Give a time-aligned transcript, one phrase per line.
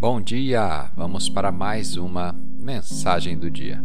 [0.00, 0.90] Bom dia!
[0.96, 3.84] Vamos para mais uma mensagem do dia.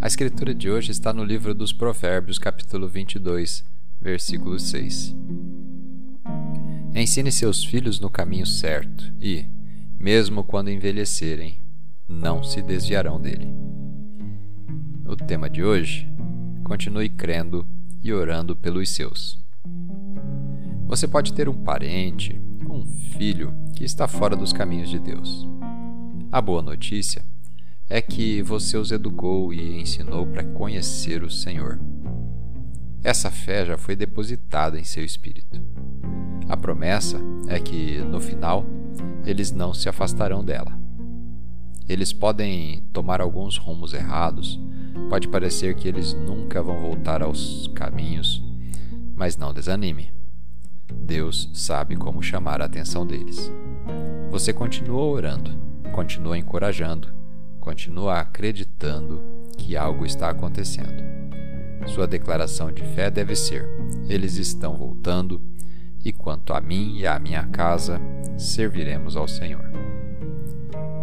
[0.00, 3.64] A escritura de hoje está no livro dos Provérbios, capítulo 22,
[4.00, 5.16] versículo 6.
[6.94, 9.44] Ensine seus filhos no caminho certo e,
[9.98, 11.58] mesmo quando envelhecerem,
[12.08, 13.52] não se desviarão dele.
[15.04, 16.08] O tema de hoje:
[16.62, 17.66] continue crendo
[18.00, 19.42] e orando pelos seus.
[20.86, 22.40] Você pode ter um parente,
[23.02, 25.46] filho que está fora dos caminhos de Deus.
[26.30, 27.24] A boa notícia
[27.88, 31.78] é que você os educou e ensinou para conhecer o Senhor.
[33.04, 35.60] Essa fé já foi depositada em seu espírito.
[36.48, 38.64] A promessa é que, no final,
[39.26, 40.72] eles não se afastarão dela.
[41.88, 44.58] Eles podem tomar alguns rumos errados,
[45.10, 48.42] pode parecer que eles nunca vão voltar aos caminhos,
[49.16, 50.10] mas não desanime.
[50.92, 53.50] Deus sabe como chamar a atenção deles.
[54.30, 55.50] Você continua orando,
[55.92, 57.12] continua encorajando,
[57.60, 59.22] continua acreditando
[59.58, 61.02] que algo está acontecendo.
[61.86, 63.68] Sua declaração de fé deve ser:
[64.08, 65.40] Eles estão voltando,
[66.04, 68.00] e quanto a mim e à minha casa,
[68.36, 69.64] serviremos ao Senhor.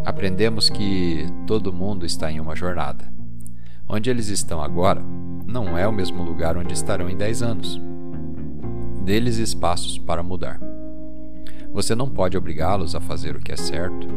[0.06, 3.12] Aprendemos que todo mundo está em uma jornada.
[3.88, 5.04] Onde eles estão agora
[5.46, 7.82] não é o mesmo lugar onde estarão em 10 anos
[9.10, 10.62] dê-lhes espaços para mudar.
[11.74, 14.08] Você não pode obrigá-los a fazer o que é certo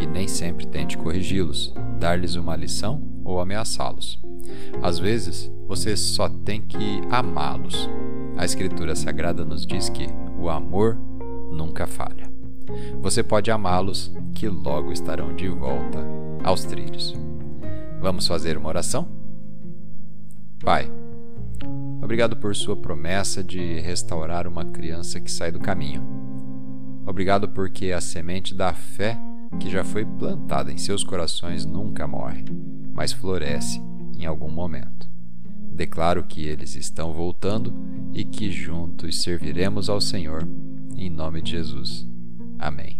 [0.00, 4.20] e nem sempre tente corrigi-los, dar-lhes uma lição ou ameaçá-los.
[4.80, 7.90] Às vezes, você só tem que amá-los.
[8.36, 10.06] A Escritura Sagrada nos diz que
[10.38, 10.96] o amor
[11.50, 12.30] nunca falha.
[13.02, 16.06] Você pode amá-los, que logo estarão de volta
[16.44, 17.16] aos trilhos.
[18.00, 19.08] Vamos fazer uma oração?
[20.62, 20.88] Pai,
[22.10, 26.02] Obrigado por sua promessa de restaurar uma criança que sai do caminho.
[27.06, 29.16] Obrigado porque a semente da fé
[29.60, 32.44] que já foi plantada em seus corações nunca morre,
[32.92, 33.80] mas floresce
[34.18, 35.08] em algum momento.
[35.72, 37.72] Declaro que eles estão voltando
[38.12, 40.48] e que juntos serviremos ao Senhor,
[40.96, 42.04] em nome de Jesus.
[42.58, 42.99] Amém.